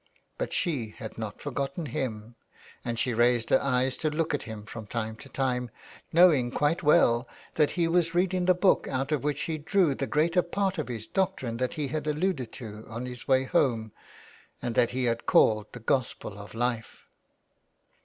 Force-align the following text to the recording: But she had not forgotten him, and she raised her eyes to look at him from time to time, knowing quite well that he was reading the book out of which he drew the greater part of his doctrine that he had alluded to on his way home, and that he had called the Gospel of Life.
But 0.39 0.51
she 0.51 0.95
had 0.97 1.19
not 1.19 1.43
forgotten 1.43 1.85
him, 1.85 2.33
and 2.83 2.97
she 2.97 3.13
raised 3.13 3.51
her 3.51 3.61
eyes 3.61 3.95
to 3.97 4.09
look 4.09 4.33
at 4.33 4.41
him 4.49 4.65
from 4.65 4.87
time 4.87 5.15
to 5.17 5.29
time, 5.29 5.69
knowing 6.11 6.49
quite 6.49 6.81
well 6.81 7.27
that 7.53 7.69
he 7.73 7.87
was 7.87 8.15
reading 8.15 8.45
the 8.45 8.55
book 8.55 8.87
out 8.87 9.11
of 9.11 9.23
which 9.23 9.43
he 9.43 9.59
drew 9.59 9.93
the 9.93 10.07
greater 10.07 10.41
part 10.41 10.79
of 10.79 10.87
his 10.87 11.05
doctrine 11.05 11.57
that 11.57 11.75
he 11.75 11.89
had 11.89 12.07
alluded 12.07 12.51
to 12.53 12.83
on 12.89 13.05
his 13.05 13.27
way 13.27 13.43
home, 13.43 13.91
and 14.59 14.73
that 14.73 14.89
he 14.89 15.03
had 15.03 15.27
called 15.27 15.71
the 15.71 15.79
Gospel 15.79 16.39
of 16.39 16.55
Life. 16.55 17.03